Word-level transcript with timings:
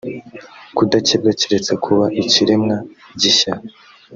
kudakebwa 0.75 1.31
keretse 1.39 1.73
kuba 1.83 2.05
ikiremwa 2.21 2.75
gishya 3.21 3.53